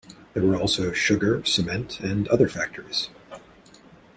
[0.33, 3.11] There were also sugar, cement and other factories.